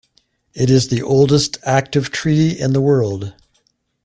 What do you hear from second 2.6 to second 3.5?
the world.